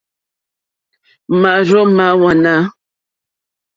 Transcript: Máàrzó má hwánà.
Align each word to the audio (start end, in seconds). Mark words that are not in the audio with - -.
Máàrzó 1.41 1.81
má 1.97 2.05
hwánà. 2.19 2.53